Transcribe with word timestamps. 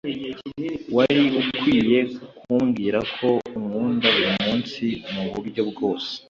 wari 0.95 1.21
ukwiye 1.41 1.99
kumbwira 2.41 2.99
ko 3.17 3.29
unkunda 3.57 4.07
burimunsi, 4.15 4.85
muburyo 5.13 5.61
bwose. 5.69 6.11